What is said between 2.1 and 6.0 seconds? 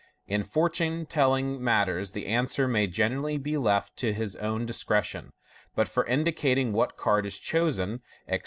the answer may generally be left to his own discretion 5 but